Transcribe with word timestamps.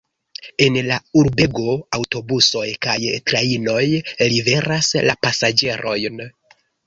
En 0.67 0.77
la 0.85 0.95
urbego 1.19 1.65
aŭtobusoj 1.97 2.63
kaj 2.87 2.95
trajnoj 3.31 3.83
liveras 4.33 4.91
la 5.11 5.17
pasaĝerojn. 5.27 6.27